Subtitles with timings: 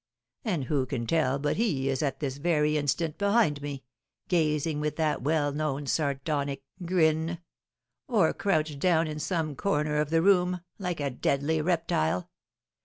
[0.43, 3.83] And who can tell but he is at this very instant behind me,
[4.29, 7.37] gazing with that well known sardonic grin;
[8.07, 12.31] or crouched down in some corner of the room, like a deadly reptile!